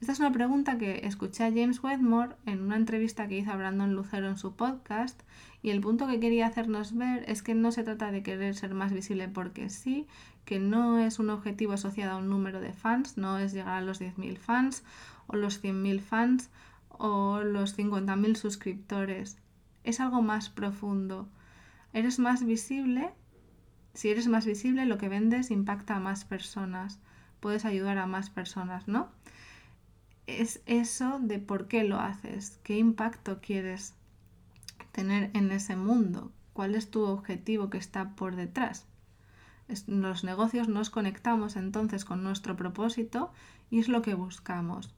Esta 0.00 0.14
es 0.14 0.18
una 0.18 0.32
pregunta 0.32 0.78
que 0.78 1.06
escuché 1.06 1.44
a 1.44 1.52
James 1.52 1.80
Wedmore 1.80 2.34
en 2.44 2.62
una 2.62 2.74
entrevista 2.74 3.28
que 3.28 3.38
hizo 3.38 3.52
a 3.52 3.56
Brandon 3.56 3.94
Lucero 3.94 4.28
en 4.28 4.36
su 4.36 4.56
podcast 4.56 5.22
y 5.62 5.70
el 5.70 5.80
punto 5.80 6.08
que 6.08 6.18
quería 6.18 6.48
hacernos 6.48 6.96
ver 6.96 7.24
es 7.28 7.42
que 7.42 7.54
no 7.54 7.70
se 7.70 7.84
trata 7.84 8.10
de 8.10 8.24
querer 8.24 8.56
ser 8.56 8.74
más 8.74 8.92
visible 8.92 9.28
porque 9.28 9.70
sí, 9.70 10.08
que 10.44 10.58
no 10.58 10.98
es 10.98 11.20
un 11.20 11.30
objetivo 11.30 11.74
asociado 11.74 12.14
a 12.14 12.16
un 12.16 12.28
número 12.28 12.60
de 12.60 12.72
fans, 12.72 13.16
no 13.16 13.38
es 13.38 13.52
llegar 13.52 13.74
a 13.74 13.80
los 13.80 14.00
10.000 14.00 14.38
fans 14.38 14.82
o 15.28 15.36
los 15.36 15.62
100.000 15.62 16.00
fans 16.00 16.50
o 16.88 17.42
los 17.42 17.78
50.000 17.78 18.34
suscriptores. 18.34 19.38
Es 19.84 20.00
algo 20.00 20.20
más 20.20 20.50
profundo. 20.50 21.28
Eres 21.92 22.18
más 22.18 22.44
visible. 22.44 23.10
Si 23.94 24.08
eres 24.08 24.26
más 24.26 24.46
visible, 24.46 24.86
lo 24.86 24.98
que 24.98 25.08
vendes 25.08 25.50
impacta 25.50 25.96
a 25.96 26.00
más 26.00 26.24
personas. 26.24 26.98
Puedes 27.42 27.64
ayudar 27.64 27.98
a 27.98 28.06
más 28.06 28.30
personas, 28.30 28.86
¿no? 28.86 29.08
Es 30.28 30.62
eso 30.66 31.18
de 31.20 31.40
por 31.40 31.66
qué 31.66 31.82
lo 31.82 31.98
haces, 31.98 32.60
qué 32.62 32.78
impacto 32.78 33.40
quieres 33.40 33.94
tener 34.92 35.32
en 35.34 35.50
ese 35.50 35.74
mundo, 35.74 36.30
cuál 36.52 36.76
es 36.76 36.88
tu 36.88 37.02
objetivo 37.02 37.68
que 37.68 37.78
está 37.78 38.10
por 38.10 38.36
detrás. 38.36 38.86
Los 39.88 40.22
negocios 40.22 40.68
nos 40.68 40.88
conectamos 40.88 41.56
entonces 41.56 42.04
con 42.04 42.22
nuestro 42.22 42.54
propósito 42.54 43.32
y 43.70 43.80
es 43.80 43.88
lo 43.88 44.02
que 44.02 44.14
buscamos. 44.14 44.94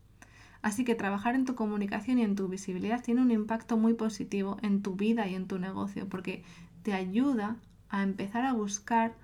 Así 0.60 0.84
que 0.84 0.94
trabajar 0.94 1.36
en 1.36 1.46
tu 1.46 1.54
comunicación 1.54 2.18
y 2.18 2.24
en 2.24 2.36
tu 2.36 2.48
visibilidad 2.48 3.02
tiene 3.02 3.22
un 3.22 3.30
impacto 3.30 3.78
muy 3.78 3.94
positivo 3.94 4.58
en 4.60 4.82
tu 4.82 4.96
vida 4.96 5.26
y 5.28 5.34
en 5.34 5.48
tu 5.48 5.58
negocio 5.58 6.10
porque 6.10 6.44
te 6.82 6.92
ayuda 6.92 7.56
a 7.88 8.02
empezar 8.02 8.44
a 8.44 8.52
buscar 8.52 9.14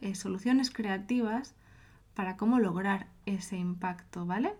eh, 0.00 0.16
soluciones 0.16 0.72
creativas 0.72 1.54
para 2.14 2.36
cómo 2.36 2.58
lograr 2.58 3.08
ese 3.26 3.56
impacto, 3.56 4.26
¿vale? 4.26 4.52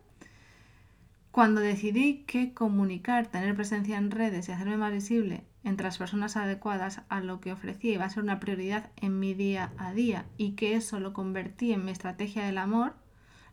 Cuando 1.30 1.60
decidí 1.60 2.24
que 2.24 2.54
comunicar, 2.54 3.28
tener 3.28 3.54
presencia 3.54 3.98
en 3.98 4.10
redes 4.10 4.48
y 4.48 4.52
hacerme 4.52 4.76
más 4.76 4.92
visible 4.92 5.44
entre 5.62 5.84
las 5.84 5.98
personas 5.98 6.36
adecuadas 6.36 7.02
a 7.08 7.20
lo 7.20 7.40
que 7.40 7.52
ofrecía 7.52 7.92
iba 7.94 8.04
a 8.04 8.10
ser 8.10 8.22
una 8.22 8.40
prioridad 8.40 8.90
en 8.96 9.20
mi 9.20 9.34
día 9.34 9.72
a 9.76 9.92
día 9.92 10.24
y 10.38 10.52
que 10.52 10.74
eso 10.74 11.00
lo 11.00 11.12
convertí 11.12 11.72
en 11.72 11.84
mi 11.84 11.90
estrategia 11.90 12.44
del 12.44 12.58
amor, 12.58 12.94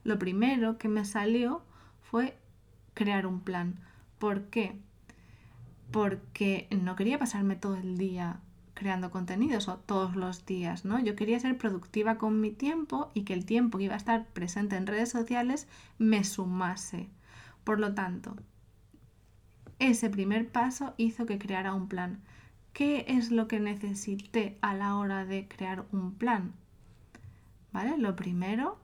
lo 0.03 0.17
primero 0.17 0.77
que 0.77 0.87
me 0.87 1.05
salió 1.05 1.63
fue 2.01 2.37
crear 2.93 3.27
un 3.27 3.41
plan. 3.41 3.79
¿Por 4.19 4.45
qué? 4.45 4.79
Porque 5.91 6.67
no 6.71 6.95
quería 6.95 7.19
pasarme 7.19 7.55
todo 7.55 7.75
el 7.75 7.97
día 7.97 8.39
creando 8.77 9.09
contenidos 9.09 9.67
o 9.69 9.77
todos 9.77 10.15
los 10.15 10.45
días, 10.45 10.85
¿no? 10.85 10.99
Yo 10.99 11.15
quería 11.15 11.39
ser 11.39 11.57
productiva 11.57 12.19
con 12.19 12.39
mi 12.39 12.51
tiempo 12.51 13.09
y 13.15 13.23
que 13.23 13.33
el 13.33 13.43
tiempo 13.43 13.79
que 13.79 13.85
iba 13.85 13.95
a 13.95 13.97
estar 13.97 14.27
presente 14.27 14.75
en 14.75 14.85
redes 14.85 15.09
sociales 15.09 15.67
me 15.97 16.23
sumase. 16.23 17.09
Por 17.63 17.79
lo 17.79 17.95
tanto, 17.95 18.35
ese 19.79 20.11
primer 20.11 20.47
paso 20.47 20.93
hizo 20.97 21.25
que 21.25 21.39
creara 21.39 21.73
un 21.73 21.87
plan. 21.87 22.19
¿Qué 22.71 23.05
es 23.07 23.31
lo 23.31 23.47
que 23.47 23.59
necesité 23.59 24.59
a 24.61 24.75
la 24.75 24.95
hora 24.95 25.25
de 25.25 25.47
crear 25.47 25.85
un 25.91 26.13
plan? 26.13 26.53
¿Vale? 27.73 27.97
Lo 27.97 28.15
primero 28.15 28.77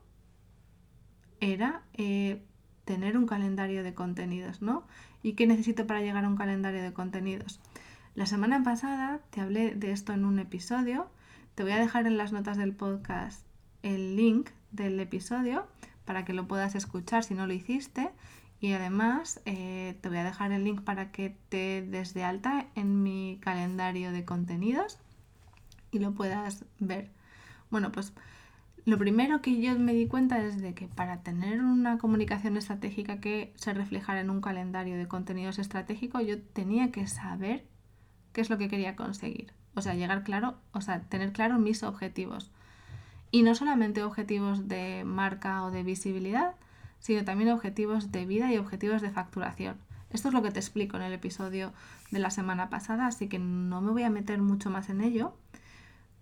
era 1.40 1.84
eh, 1.94 2.42
tener 2.84 3.16
un 3.16 3.28
calendario 3.28 3.84
de 3.84 3.94
contenidos, 3.94 4.64
¿no? 4.64 4.88
¿Y 5.22 5.34
qué 5.34 5.46
necesito 5.46 5.86
para 5.86 6.02
llegar 6.02 6.26
a 6.26 6.30
un 6.30 6.36
calendario 6.36 6.82
de 6.82 6.94
contenidos? 6.94 7.60
La 8.16 8.28
semana 8.28 8.62
pasada 8.62 9.22
te 9.32 9.42
hablé 9.42 9.74
de 9.74 9.92
esto 9.92 10.14
en 10.14 10.24
un 10.26 10.38
episodio. 10.38 11.08
Te 11.56 11.64
voy 11.64 11.72
a 11.72 11.80
dejar 11.80 12.06
en 12.06 12.16
las 12.16 12.32
notas 12.32 12.58
del 12.58 12.76
podcast 12.76 13.44
el 13.82 14.16
link 14.16 14.52
del 14.72 15.00
episodio 15.00 15.66
para 16.06 16.24
que 16.24 16.34
lo 16.34 16.48
puedas 16.48 16.76
escuchar 16.76 17.24
si 17.24 17.34
no 17.34 17.48
lo 17.48 17.54
hiciste. 17.54 18.12
Y 18.60 18.74
además 18.74 19.42
eh, 19.46 19.98
te 20.02 20.10
voy 20.10 20.20
a 20.20 20.24
dejar 20.24 20.52
el 20.52 20.64
link 20.64 20.82
para 20.82 21.12
que 21.12 21.36
te 21.50 21.82
des 21.82 22.14
de 22.14 22.24
alta 22.24 22.68
en 22.76 23.02
mi 23.02 23.40
calendario 23.42 24.12
de 24.12 24.26
contenidos 24.26 25.00
y 25.92 25.98
lo 25.98 26.14
puedas 26.14 26.66
ver. 26.78 27.10
Bueno, 27.72 27.92
pues 27.92 28.14
lo 28.86 29.00
primero 29.00 29.42
que 29.42 29.60
yo 29.60 29.78
me 29.80 29.94
di 29.94 30.08
cuenta 30.08 30.40
es 30.46 30.62
de 30.62 30.76
que 30.76 30.88
para 30.88 31.24
tener 31.24 31.62
una 31.62 31.98
comunicación 31.98 32.58
estratégica 32.58 33.20
que 33.20 33.54
se 33.56 33.74
reflejara 33.74 34.22
en 34.22 34.30
un 34.30 34.40
calendario 34.40 34.98
de 34.98 35.08
contenidos 35.08 35.58
estratégico, 35.58 36.22
yo 36.22 36.40
tenía 36.40 36.92
que 36.92 37.08
saber 37.08 37.73
qué 38.34 38.42
es 38.42 38.50
lo 38.50 38.58
que 38.58 38.68
quería 38.68 38.96
conseguir. 38.96 39.54
O 39.76 39.82
sea, 39.82 39.96
llegar 39.96 40.24
claro, 40.24 40.56
o 40.72 40.82
sea, 40.82 41.02
tener 41.02 41.32
claro 41.32 41.58
mis 41.58 41.84
objetivos. 41.84 42.52
Y 43.32 43.44
no 43.44 43.56
solamente 43.56 44.04
objetivos 44.04 44.68
de 44.68 45.04
marca 45.06 45.64
o 45.64 45.72
de 45.72 45.84
visibilidad, 45.84 46.56
sino 47.00 47.24
también 47.24 47.50
objetivos 47.50 48.12
de 48.12 48.26
vida 48.26 48.52
y 48.52 48.58
objetivos 48.58 49.02
de 49.02 49.12
facturación. 49.12 49.78
Esto 50.10 50.28
es 50.28 50.34
lo 50.34 50.44
que 50.44 50.52
te 50.52 50.60
explico 50.60 50.98
en 50.98 51.04
el 51.04 51.14
episodio 51.14 51.74
de 52.12 52.20
la 52.20 52.30
semana 52.30 52.70
pasada, 52.70 53.08
así 53.08 53.28
que 53.28 53.40
no 53.40 53.82
me 53.82 53.92
voy 53.92 54.04
a 54.04 54.12
meter 54.12 54.42
mucho 54.42 54.70
más 54.70 54.90
en 54.90 55.02
ello, 55.02 55.36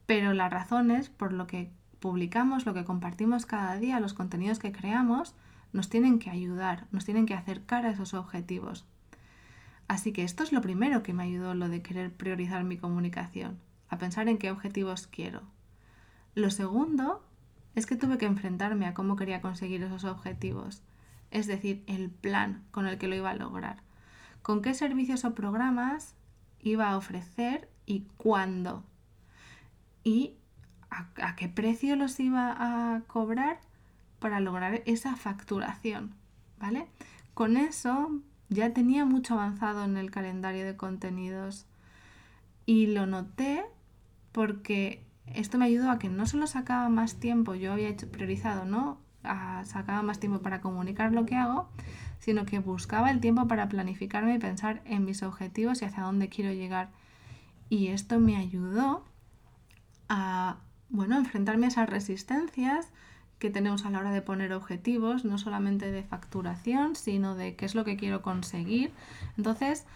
pero 0.06 0.34
las 0.34 0.52
razones 0.52 1.10
por 1.10 1.34
lo 1.34 1.48
que 1.48 1.72
publicamos, 2.00 2.66
lo 2.66 2.74
que 2.74 2.86
compartimos 2.86 3.46
cada 3.46 3.76
día, 3.76 4.00
los 4.00 4.14
contenidos 4.14 4.60
que 4.60 4.72
creamos, 4.72 5.36
nos 5.74 5.90
tienen 5.90 6.20
que 6.20 6.30
ayudar, 6.30 6.88
nos 6.92 7.06
tienen 7.06 7.26
que 7.26 7.34
acercar 7.34 7.86
a 7.86 7.92
esos 7.92 8.14
objetivos. 8.14 8.86
Así 9.92 10.14
que 10.14 10.24
esto 10.24 10.44
es 10.44 10.54
lo 10.54 10.62
primero 10.62 11.04
que 11.04 11.12
me 11.12 11.24
ayudó 11.24 11.54
lo 11.54 11.68
de 11.68 11.82
querer 11.82 12.14
priorizar 12.14 12.64
mi 12.64 12.78
comunicación, 12.78 13.60
a 13.90 13.98
pensar 13.98 14.30
en 14.30 14.38
qué 14.38 14.50
objetivos 14.50 15.06
quiero. 15.06 15.42
Lo 16.34 16.50
segundo 16.50 17.22
es 17.76 17.86
que 17.86 17.98
tuve 17.98 18.18
que 18.18 18.26
enfrentarme 18.26 18.86
a 18.86 18.94
cómo 18.94 19.18
quería 19.18 19.42
conseguir 19.42 19.84
esos 19.84 20.06
objetivos, 20.06 20.82
es 21.30 21.46
decir, 21.46 21.84
el 21.88 22.10
plan 22.10 22.64
con 22.72 22.88
el 22.88 22.98
que 22.98 23.10
lo 23.10 23.16
iba 23.16 23.32
a 23.32 23.36
lograr, 23.36 23.84
con 24.42 24.62
qué 24.62 24.74
servicios 24.76 25.26
o 25.26 25.36
programas 25.36 26.16
iba 26.62 26.90
a 26.90 26.96
ofrecer 26.96 27.70
y 27.86 28.06
cuándo. 28.16 28.86
Y 30.06 30.36
a, 30.90 31.36
qué 31.36 31.50
precio 31.50 31.98
los 31.98 32.18
iba 32.22 32.56
a 32.96 33.02
cobrar 33.08 33.60
para 34.20 34.40
lograr 34.40 34.84
esa 34.86 35.18
facturación, 35.18 36.16
¿vale? 36.62 36.88
Con 37.34 37.58
eso 37.58 38.22
ya 38.52 38.74
tenía 38.74 39.06
mucho 39.06 39.34
avanzado 39.34 39.86
en 39.86 39.98
el 39.98 40.12
calendario 40.12 40.66
de 40.66 40.76
contenidos 40.76 41.66
y 42.66 42.88
lo 42.88 43.06
noté 43.08 43.64
porque 44.34 45.04
esto 45.26 45.58
me 45.58 45.66
ayudó 45.66 45.90
a 45.90 46.00
que 46.00 46.10
no 46.10 46.26
solo 46.26 46.46
sacaba 46.48 46.90
más 46.90 47.16
tiempo, 47.16 47.56
yo 47.56 47.72
había 47.72 47.88
hecho 47.88 48.12
priorizado, 48.12 48.66
¿no? 48.66 49.00
sacaba 49.64 50.02
más 50.02 50.20
tiempo 50.20 50.40
para 50.42 50.62
comunicar 50.62 51.14
lo 51.14 51.26
que 51.26 51.36
hago, 51.36 51.70
sino 52.20 52.46
que 52.46 52.60
buscaba 52.60 53.12
el 53.12 53.20
tiempo 53.20 53.48
para 53.48 53.70
planificarme 53.70 54.36
y 54.36 54.40
pensar 54.40 54.82
en 54.86 55.06
mis 55.06 55.24
objetivos 55.24 55.82
y 55.82 55.86
hacia 55.86 56.04
dónde 56.04 56.28
quiero 56.28 56.52
llegar. 56.52 56.90
Y 57.70 57.88
esto 57.88 58.20
me 58.20 58.36
ayudó 58.36 59.06
a 60.10 60.58
bueno, 60.90 61.18
enfrentarme 61.18 61.68
a 61.68 61.70
esas 61.70 61.90
resistencias 61.90 62.90
que 63.42 63.50
tenemos 63.50 63.86
a 63.86 63.90
la 63.90 63.98
hora 63.98 64.12
de 64.12 64.22
poner 64.22 64.54
objetivos, 64.54 65.26
no 65.26 65.40
solamente 65.40 65.92
de 65.92 66.04
facturación, 66.04 66.96
sino 66.96 67.36
de 67.36 67.56
qué 67.56 67.66
es 67.66 67.74
lo 67.74 67.84
que 67.84 67.98
quiero 67.98 68.22
conseguir. 68.22 68.92
Entonces, 69.36 69.88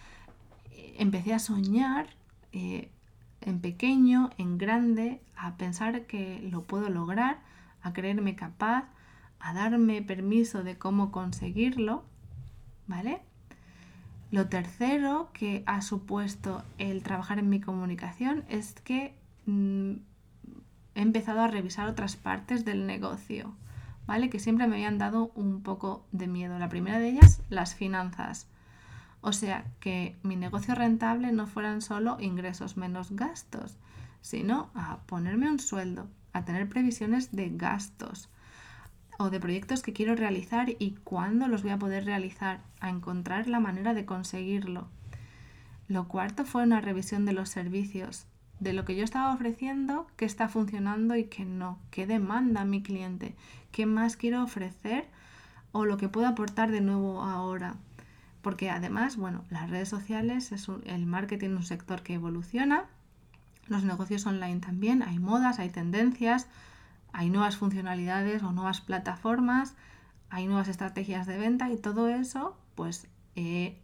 empecé 0.98 1.32
a 1.32 1.38
soñar 1.38 2.08
eh, 2.54 2.90
en 3.42 3.60
pequeño, 3.60 4.32
en 4.40 4.58
grande, 4.58 5.22
a 5.38 5.58
pensar 5.58 6.08
que 6.08 6.40
lo 6.52 6.64
puedo 6.64 6.90
lograr, 6.90 7.38
a 7.84 7.94
creerme 7.94 8.36
capaz, 8.36 8.86
a 9.40 9.54
darme 9.54 10.02
permiso 10.02 10.64
de 10.64 10.80
cómo 10.80 11.12
conseguirlo, 11.12 12.04
¿vale? 12.88 13.22
Lo 14.32 14.50
tercero 14.50 15.30
que 15.34 15.62
ha 15.68 15.84
supuesto 15.84 16.64
el 16.80 17.04
trabajar 17.04 17.38
en 17.38 17.50
mi 17.50 17.62
comunicación 17.62 18.44
es 18.50 18.74
que 18.74 19.14
mm, 19.46 19.98
he 20.96 21.02
empezado 21.02 21.42
a 21.42 21.48
revisar 21.48 21.88
otras 21.88 22.16
partes 22.16 22.66
del 22.66 22.88
negocio, 22.88 23.54
¿vale? 24.08 24.30
Que 24.30 24.40
siempre 24.40 24.68
me 24.68 24.76
habían 24.76 24.98
dado 24.98 25.32
un 25.36 25.62
poco 25.62 26.06
de 26.12 26.28
miedo. 26.28 26.58
La 26.58 26.70
primera 26.70 27.00
de 27.00 27.10
ellas, 27.10 27.42
las 27.50 27.76
finanzas. 27.76 28.48
O 29.22 29.34
sea, 29.34 29.66
que 29.80 30.16
mi 30.24 30.36
negocio 30.36 30.74
rentable 30.74 31.32
no 31.32 31.48
fueran 31.48 31.82
solo 31.82 32.18
ingresos 32.20 32.78
menos 32.78 33.12
gastos, 33.12 33.78
sino 34.22 34.70
a 34.74 35.00
ponerme 35.06 35.50
un 35.50 35.60
sueldo, 35.60 36.08
a 36.34 36.46
tener 36.46 36.70
previsiones 36.70 37.32
de 37.32 37.50
gastos 37.50 38.30
o 39.18 39.30
de 39.30 39.40
proyectos 39.40 39.82
que 39.82 39.94
quiero 39.94 40.16
realizar 40.16 40.70
y 40.80 40.92
cuándo 41.04 41.48
los 41.48 41.64
voy 41.64 41.72
a 41.72 41.80
poder 41.80 42.06
realizar, 42.06 42.62
a 42.80 42.90
encontrar 42.90 43.48
la 43.48 43.60
manera 43.60 43.94
de 43.94 44.06
conseguirlo. 44.06 44.88
Lo 45.88 46.08
cuarto 46.08 46.46
fue 46.46 46.64
una 46.64 46.82
revisión 46.82 47.26
de 47.26 47.34
los 47.34 47.50
servicios, 47.50 48.28
de 48.60 48.74
lo 48.74 48.86
que 48.86 48.96
yo 48.96 49.04
estaba 49.04 49.34
ofreciendo, 49.34 50.08
qué 50.16 50.26
está 50.26 50.48
funcionando 50.48 51.16
y 51.16 51.26
qué 51.26 51.46
no, 51.46 51.80
qué 51.92 52.08
demanda 52.08 52.66
mi 52.66 52.82
cliente, 52.82 53.36
qué 53.72 53.86
más 53.86 54.16
quiero 54.18 54.44
ofrecer 54.44 55.06
o 55.72 55.86
lo 55.86 55.98
que 55.98 56.10
puedo 56.10 56.28
aportar 56.28 56.72
de 56.72 56.82
nuevo 56.82 57.22
ahora. 57.22 57.76
Porque 58.42 58.70
además, 58.70 59.18
bueno, 59.18 59.44
las 59.50 59.70
redes 59.70 59.90
sociales, 59.90 60.52
es 60.52 60.68
el 60.86 61.06
marketing 61.06 61.50
es 61.50 61.56
un 61.58 61.64
sector 61.64 62.02
que 62.02 62.14
evoluciona, 62.14 62.86
los 63.68 63.84
negocios 63.84 64.26
online 64.26 64.60
también, 64.60 65.02
hay 65.02 65.20
modas, 65.20 65.60
hay 65.60 65.70
tendencias, 65.70 66.48
hay 67.12 67.30
nuevas 67.30 67.58
funcionalidades 67.58 68.44
o 68.44 68.52
nuevas 68.52 68.82
plataformas, 68.82 69.76
hay 70.30 70.48
nuevas 70.48 70.68
estrategias 70.68 71.26
de 71.26 71.38
venta 71.38 71.72
y 71.72 71.78
todo 71.78 72.08
eso, 72.08 72.58
pues 72.76 73.08
eh, 73.36 73.80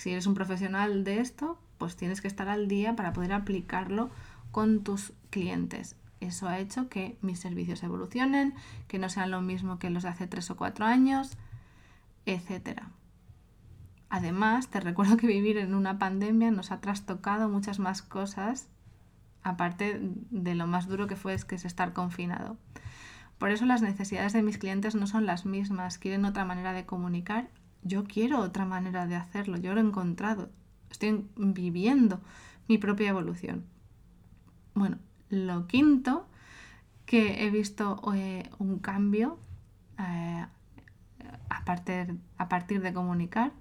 si 0.00 0.10
eres 0.10 0.26
un 0.26 0.34
profesional 0.34 1.04
de 1.04 1.20
esto, 1.20 1.58
pues 1.78 1.96
tienes 1.96 2.20
que 2.20 2.28
estar 2.28 2.48
al 2.48 2.68
día 2.68 2.96
para 2.96 3.12
poder 3.12 3.32
aplicarlo 3.32 4.10
con 4.50 4.82
tus 4.82 5.12
clientes. 5.30 5.96
Eso 6.20 6.48
ha 6.48 6.58
hecho 6.58 6.88
que 6.88 7.16
mis 7.22 7.38
servicios 7.38 7.82
evolucionen, 7.82 8.54
que 8.88 8.98
no 8.98 9.08
sean 9.08 9.30
lo 9.30 9.40
mismo 9.40 9.78
que 9.78 9.90
los 9.90 10.02
de 10.02 10.08
hace 10.08 10.26
tres 10.26 10.50
o 10.50 10.56
cuatro 10.56 10.84
años, 10.84 11.36
etc. 12.26 12.82
Además, 14.10 14.68
te 14.68 14.80
recuerdo 14.80 15.16
que 15.16 15.26
vivir 15.26 15.58
en 15.58 15.74
una 15.74 15.98
pandemia 15.98 16.50
nos 16.50 16.72
ha 16.72 16.80
trastocado 16.80 17.48
muchas 17.48 17.78
más 17.78 18.02
cosas, 18.02 18.68
aparte 19.42 20.00
de 20.00 20.54
lo 20.54 20.66
más 20.66 20.88
duro 20.88 21.06
que 21.06 21.16
fue 21.16 21.34
es 21.34 21.44
que 21.44 21.54
es 21.54 21.64
estar 21.64 21.92
confinado. 21.92 22.56
Por 23.38 23.50
eso 23.50 23.64
las 23.66 23.82
necesidades 23.82 24.32
de 24.32 24.42
mis 24.42 24.58
clientes 24.58 24.96
no 24.96 25.06
son 25.06 25.24
las 25.24 25.46
mismas, 25.46 25.98
quieren 25.98 26.24
otra 26.24 26.44
manera 26.44 26.72
de 26.72 26.86
comunicar. 26.86 27.48
Yo 27.82 28.04
quiero 28.04 28.40
otra 28.40 28.64
manera 28.64 29.06
de 29.06 29.16
hacerlo, 29.16 29.56
yo 29.56 29.74
lo 29.74 29.80
he 29.80 29.84
encontrado, 29.84 30.50
estoy 30.90 31.26
viviendo 31.36 32.20
mi 32.68 32.78
propia 32.78 33.08
evolución. 33.08 33.64
Bueno, 34.74 34.98
lo 35.30 35.66
quinto, 35.66 36.26
que 37.06 37.44
he 37.44 37.50
visto 37.50 38.00
eh, 38.14 38.50
un 38.58 38.78
cambio 38.78 39.38
eh, 39.98 40.46
a, 41.48 41.64
partir, 41.64 42.18
a 42.36 42.48
partir 42.48 42.82
de 42.82 42.92
comunicar, 42.92 43.52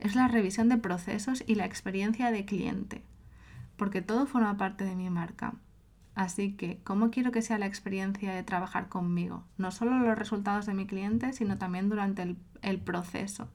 es 0.00 0.14
la 0.14 0.28
revisión 0.28 0.68
de 0.68 0.76
procesos 0.76 1.44
y 1.46 1.54
la 1.54 1.66
experiencia 1.66 2.30
de 2.32 2.44
cliente, 2.44 3.04
porque 3.76 4.02
todo 4.02 4.26
forma 4.26 4.56
parte 4.56 4.84
de 4.84 4.96
mi 4.96 5.10
marca. 5.10 5.54
Así 6.20 6.52
que, 6.52 6.78
¿cómo 6.84 7.10
quiero 7.10 7.32
que 7.32 7.40
sea 7.40 7.56
la 7.56 7.64
experiencia 7.64 8.34
de 8.34 8.42
trabajar 8.42 8.90
conmigo? 8.90 9.42
No 9.56 9.70
solo 9.70 9.98
los 10.00 10.18
resultados 10.18 10.66
de 10.66 10.74
mi 10.74 10.86
cliente, 10.86 11.32
sino 11.32 11.56
también 11.56 11.88
durante 11.88 12.36
el, 12.60 12.78
proceso. 12.78 13.48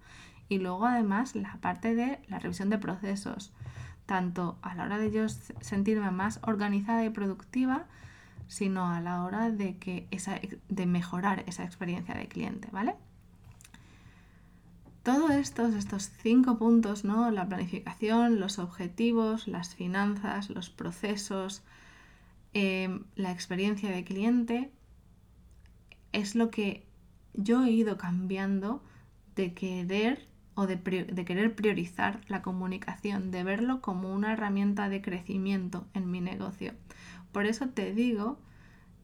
Y 0.49 0.57
luego, 0.57 0.87
además, 0.87 1.35
la 1.35 1.57
parte 1.61 1.93
de 1.93 2.17
la 2.27 2.39
revisión 2.39 2.71
de 2.71 2.79
procesos 2.79 3.53
tanto 4.07 4.57
a 4.63 4.73
la 4.73 4.85
hora 4.85 4.97
de 4.97 5.11
yo 5.11 5.29
sentirme 5.29 6.09
más 6.09 6.39
organizada 6.41 7.05
y 7.05 7.11
productiva, 7.11 7.85
sino 8.47 8.89
a 8.89 8.99
la 8.99 9.23
hora 9.23 9.51
de, 9.51 9.77
que 9.77 10.07
esa, 10.09 10.39
de 10.67 10.85
mejorar 10.87 11.43
esa 11.45 11.65
experiencia 11.65 12.15
de 12.15 12.27
cliente, 12.27 12.69
¿vale? 12.71 12.95
Todos 15.03 15.29
estos, 15.33 15.75
estos 15.75 16.09
cinco 16.23 16.57
puntos, 16.57 17.03
¿no? 17.05 17.29
La 17.29 17.47
planificación, 17.47 18.39
los 18.39 18.57
objetivos, 18.57 19.47
las 19.47 19.75
finanzas, 19.75 20.49
los 20.49 20.71
procesos, 20.71 21.61
em, 22.55 23.03
la 23.15 23.31
experiencia 23.31 23.91
de 23.91 24.05
cliente, 24.05 24.71
es 26.13 26.35
lo 26.35 26.49
que 26.49 26.87
yo 27.33 27.65
he 27.65 27.71
ido 27.71 27.97
cambiando 27.97 28.81
de 29.35 29.53
querer 29.53 30.29
o 30.55 30.65
de, 30.65 30.79
querer 30.81 31.53
priorizar 31.53 32.21
la 32.29 32.41
comunicación, 32.41 33.29
de 33.29 33.43
verlo 33.43 33.81
como 33.81 34.13
una 34.13 34.31
herramienta 34.31 34.87
de 34.87 35.01
crecimiento 35.01 35.85
en 35.93 36.09
mi 36.09 36.21
negocio. 36.21 36.73
Por 37.33 37.45
eso 37.45 37.67
te 37.67 37.93
digo 37.93 38.39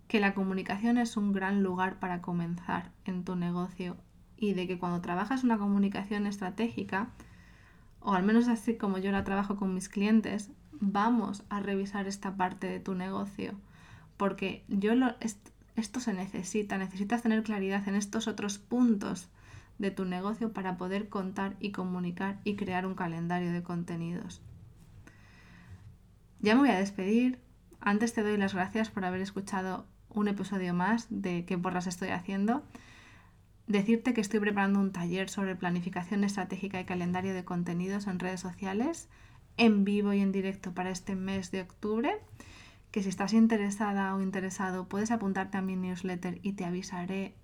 que 0.07 0.21
la 0.21 0.33
comunicación 0.33 0.97
es 0.97 1.17
un 1.17 1.33
gran 1.33 1.61
lugar 1.61 1.99
para 1.99 2.21
comenzar 2.21 2.91
en 3.03 3.25
tu 3.25 3.35
negocio 3.35 3.97
y 4.37 4.53
de 4.53 4.65
que 4.65 4.79
cuando 4.79 5.01
trabajas 5.01 5.43
una 5.43 5.57
comunicación 5.57 6.25
estratégica, 6.25 7.09
o 7.99 8.13
al 8.13 8.23
menos 8.23 8.47
así 8.47 8.77
como 8.77 8.97
yo 8.97 9.11
la 9.11 9.25
trabajo 9.25 9.57
con 9.57 9.73
mis 9.73 9.89
clientes, 9.89 10.51
vamos 10.81 11.43
a 11.49 11.61
revisar 11.61 12.07
esta 12.07 12.35
parte 12.35 12.67
de 12.67 12.79
tu 12.79 12.95
negocio. 12.95 13.53
Porque 14.17 14.65
yo 14.67 14.93
esto 15.75 15.99
se 15.99 16.13
necesita, 16.13 16.77
necesitas 16.77 17.21
tener 17.21 17.43
claridad 17.43 17.87
en 17.87 17.95
estos 17.95 18.27
otros 18.27 18.57
puntos 18.57 19.29
de 19.77 19.91
tu 19.91 20.05
negocio 20.05 20.51
para 20.51 20.77
poder 20.77 21.07
contar 21.07 21.55
y 21.59 21.71
comunicar 21.71 22.39
y 22.43 22.55
crear 22.55 22.85
un 22.85 22.95
calendario 22.95 23.51
de 23.51 23.63
contenidos. 23.63 24.41
Ya 26.39 26.55
me 26.55 26.61
voy 26.61 26.69
a 26.69 26.79
despedir. 26.79 27.39
Antes 27.79 28.13
te 28.13 28.21
doy 28.21 28.37
las 28.37 28.53
gracias 28.53 28.89
por 28.89 29.05
haber 29.05 29.21
escuchado 29.21 29.85
un 30.09 30.27
episodio 30.27 30.73
más 30.73 31.07
de 31.09 31.45
qué 31.45 31.57
porras 31.57 31.87
estoy 31.87 32.09
haciendo. 32.09 32.63
Decirte 33.67 34.13
que 34.13 34.21
estoy 34.21 34.39
preparando 34.39 34.79
un 34.79 34.91
taller 34.91 35.29
sobre 35.29 35.55
planificación 35.55 36.23
estratégica 36.23 36.79
y 36.79 36.85
calendario 36.85 37.33
de 37.33 37.45
contenidos 37.45 38.07
en 38.07 38.19
redes 38.19 38.41
sociales 38.41 39.07
en 39.57 39.83
vivo 39.83 40.13
y 40.13 40.19
en 40.19 40.31
directo 40.31 40.73
para 40.73 40.91
este 40.91 41.15
mes 41.15 41.51
de 41.51 41.61
octubre. 41.61 42.11
Que 42.91 43.03
si 43.03 43.09
estás 43.09 43.33
interesada 43.33 44.15
o 44.15 44.21
interesado 44.21 44.87
puedes 44.87 45.11
apuntarte 45.11 45.57
a 45.57 45.61
mi 45.61 45.75
newsletter 45.75 46.39
y 46.41 46.53
te 46.53 46.65
avisaré 46.65 47.35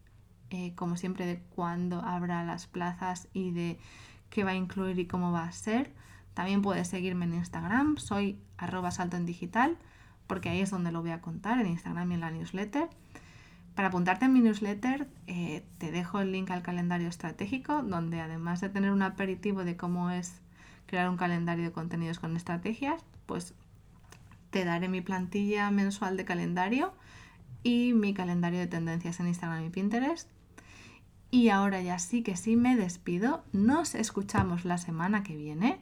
eh, 0.49 0.73
como 0.75 0.95
siempre, 0.95 1.25
de 1.25 1.39
cuándo 1.55 2.01
habrá 2.01 2.43
las 2.45 2.67
plazas 2.67 3.27
y 3.33 3.51
de 3.51 3.77
qué 4.29 4.43
va 4.43 4.51
a 4.51 4.55
incluir 4.55 4.97
y 4.99 5.07
cómo 5.07 5.31
va 5.31 5.43
a 5.43 5.51
ser. 5.51 5.91
También 6.33 6.61
puedes 6.61 6.87
seguirme 6.87 7.25
en 7.25 7.33
Instagram, 7.33 7.97
soy 7.97 8.39
arroba 8.57 8.91
salto 8.91 9.17
en 9.17 9.25
digital, 9.25 9.77
porque 10.25 10.49
ahí 10.49 10.61
es 10.61 10.69
donde 10.69 10.91
lo 10.91 11.01
voy 11.01 11.11
a 11.11 11.21
contar, 11.21 11.59
en 11.59 11.67
Instagram 11.67 12.11
y 12.11 12.15
en 12.15 12.21
la 12.21 12.31
newsletter. 12.31 12.87
Para 13.75 13.89
apuntarte 13.89 14.25
en 14.25 14.33
mi 14.33 14.39
newsletter, 14.39 15.07
eh, 15.27 15.65
te 15.79 15.91
dejo 15.91 16.19
el 16.19 16.31
link 16.31 16.49
al 16.51 16.61
calendario 16.63 17.09
estratégico, 17.09 17.83
donde 17.83 18.21
además 18.21 18.61
de 18.61 18.69
tener 18.69 18.91
un 18.91 19.01
aperitivo 19.01 19.63
de 19.65 19.75
cómo 19.75 20.11
es 20.11 20.41
crear 20.87 21.09
un 21.09 21.17
calendario 21.17 21.65
de 21.65 21.71
contenidos 21.71 22.19
con 22.19 22.35
estrategias, 22.35 23.05
pues 23.27 23.53
te 24.49 24.65
daré 24.65 24.89
mi 24.89 25.01
plantilla 25.01 25.69
mensual 25.69 26.17
de 26.17 26.25
calendario 26.25 26.93
y 27.63 27.93
mi 27.93 28.13
calendario 28.13 28.59
de 28.59 28.67
tendencias 28.67 29.19
en 29.19 29.27
Instagram 29.27 29.65
y 29.65 29.69
Pinterest 29.69 30.29
y 31.29 31.49
ahora 31.49 31.81
ya 31.81 31.99
sí 31.99 32.23
que 32.23 32.35
sí 32.35 32.55
me 32.55 32.75
despido. 32.75 33.43
Nos 33.51 33.95
escuchamos 33.95 34.65
la 34.65 34.77
semana 34.77 35.23
que 35.23 35.35
viene. 35.35 35.81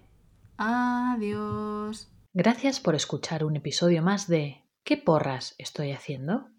Adiós. 0.57 2.11
Gracias 2.33 2.79
por 2.79 2.95
escuchar 2.95 3.43
un 3.45 3.55
episodio 3.55 4.01
más 4.01 4.27
de 4.27 4.63
¿Qué 4.83 4.97
porras 4.97 5.55
estoy 5.57 5.91
haciendo? 5.91 6.49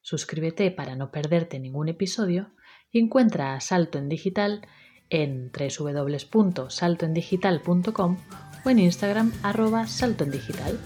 Suscríbete 0.00 0.70
para 0.70 0.96
no 0.96 1.10
perderte 1.10 1.58
ningún 1.58 1.88
episodio 1.88 2.54
y 2.90 3.00
encuentra 3.00 3.54
a 3.54 3.60
Salto 3.60 3.98
en 3.98 4.08
Digital 4.08 4.66
en 5.10 5.52
www.saltoendigital.com 5.52 8.16
o 8.64 8.70
en 8.70 8.78
Instagram 8.78 9.32
arroba 9.42 9.86
saltoendigital. 9.86 10.78